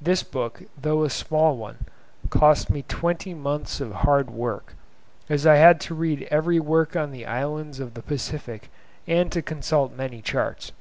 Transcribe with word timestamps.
This 0.00 0.24
book, 0.24 0.62
though 0.76 1.04
a 1.04 1.10
small 1.10 1.56
one, 1.56 1.84
cost 2.28 2.70
me 2.70 2.82
twenty 2.88 3.34
months 3.34 3.80
of 3.80 3.92
hard 3.92 4.28
work, 4.28 4.74
as 5.28 5.46
I 5.46 5.58
had 5.58 5.80
to 5.82 5.94
read 5.94 6.26
every 6.28 6.58
work 6.58 6.96
on 6.96 7.12
the 7.12 7.24
islands 7.24 7.78
of 7.78 7.94
the 7.94 8.02
Pacific 8.02 8.68
and 9.06 9.30
to 9.30 9.42
consult 9.42 9.94
many 9.94 10.22
charts. 10.22 10.72